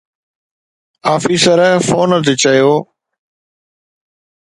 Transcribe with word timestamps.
officer 1.13 1.59
phone 1.87 2.09
تي 2.25 2.33
چيو 2.41 2.73